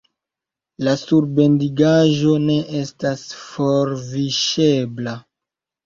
La 0.87 0.95
surbendigaĵo 1.01 2.33
ne 2.47 2.57
estas 2.83 3.25
forviŝebla. 3.45 5.19